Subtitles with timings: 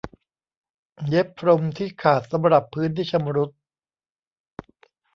[1.07, 3.51] เย็บพรมที่ขาดสำหรับพื้นที่ชำรุด